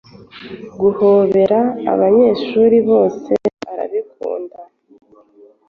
guhobera 0.79 1.59
abanyeshuri 1.91 2.77
bose 2.89 3.31
arabikunda 3.71 4.57